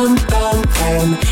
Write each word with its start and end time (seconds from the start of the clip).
down, 0.00 0.14
down, 0.14 0.62
down. 0.62 1.29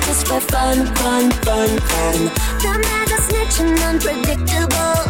just 0.00 0.26
for 0.26 0.40
fun, 0.40 0.86
fun, 0.96 1.30
fun, 1.30 1.68
fun. 1.68 2.30
The 2.62 2.78
man's 2.82 3.12
a 3.12 3.18
snitch 3.26 3.60
and 3.60 3.78
unpredictable. 3.80 5.02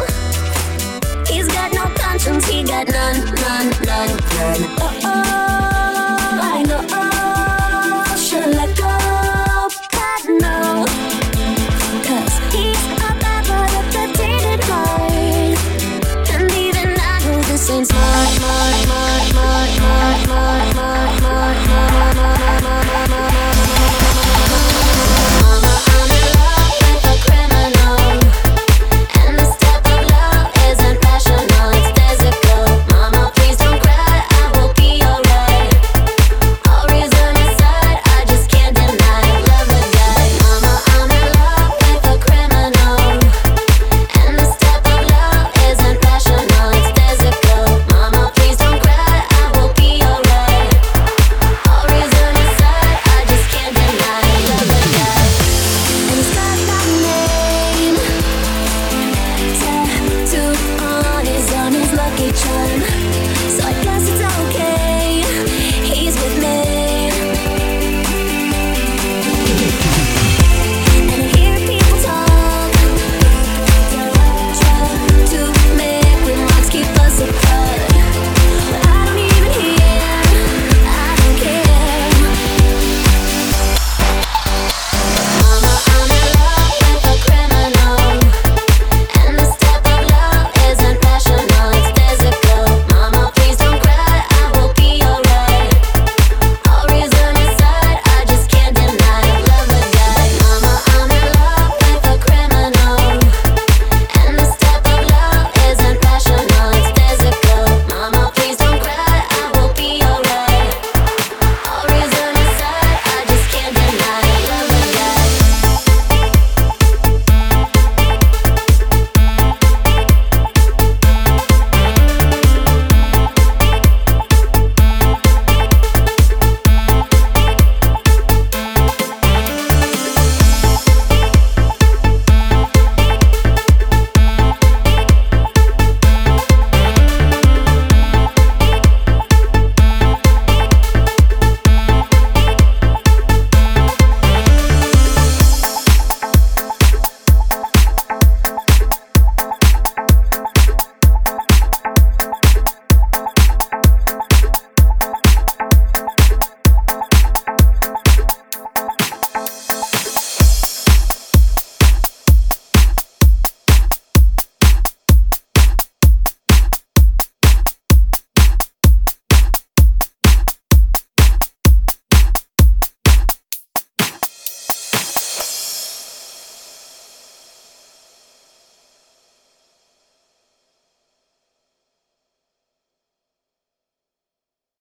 He's 1.27 1.47
got 1.47 1.73
no 1.73 1.85
conscience, 1.95 2.45
he 2.47 2.63
got 2.63 2.87
none, 2.87 3.23
none, 3.35 3.69
none, 3.85 4.09
none. 4.09 4.75
Oh, 4.79 4.99
oh. 5.03 5.42